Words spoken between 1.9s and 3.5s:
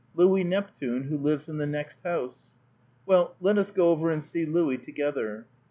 house. Well,